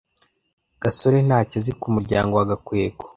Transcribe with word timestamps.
gasore 0.81 1.17
ntacyo 1.27 1.55
azi 1.59 1.71
ku 1.79 1.87
muryango 1.95 2.31
wa 2.35 2.47
gakwego 2.51 3.03